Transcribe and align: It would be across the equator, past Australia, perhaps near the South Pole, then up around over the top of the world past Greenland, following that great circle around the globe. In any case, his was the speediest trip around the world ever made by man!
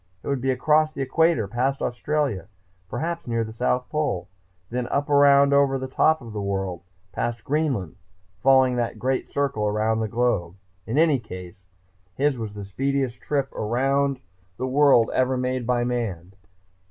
It 0.23 0.27
would 0.29 0.41
be 0.41 0.49
across 0.49 0.91
the 0.91 1.03
equator, 1.03 1.47
past 1.47 1.79
Australia, 1.79 2.47
perhaps 2.89 3.27
near 3.27 3.43
the 3.43 3.53
South 3.53 3.87
Pole, 3.89 4.27
then 4.71 4.87
up 4.87 5.11
around 5.11 5.53
over 5.53 5.77
the 5.77 5.87
top 5.87 6.21
of 6.21 6.33
the 6.33 6.41
world 6.41 6.81
past 7.11 7.43
Greenland, 7.43 7.97
following 8.41 8.77
that 8.77 8.97
great 8.97 9.29
circle 9.31 9.67
around 9.67 9.99
the 9.99 10.07
globe. 10.07 10.55
In 10.87 10.97
any 10.97 11.19
case, 11.19 11.67
his 12.15 12.35
was 12.35 12.55
the 12.55 12.65
speediest 12.65 13.21
trip 13.21 13.53
around 13.53 14.19
the 14.57 14.65
world 14.65 15.11
ever 15.13 15.37
made 15.37 15.67
by 15.67 15.83
man! 15.83 16.33